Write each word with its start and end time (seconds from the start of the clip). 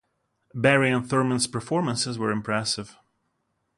Barry 0.55 0.89
and 0.89 1.07
Thurmond's 1.07 1.45
performances 1.45 2.17
were 2.17 2.31
impressive. 2.31 2.97